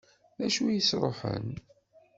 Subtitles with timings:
[0.37, 1.49] D acu i s-iruḥen?